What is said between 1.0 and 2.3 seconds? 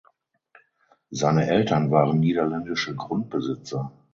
Seine Eltern waren